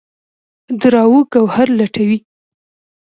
دُراو 0.81 1.19
ګوهر 1.33 1.67
لټوي 1.77 2.17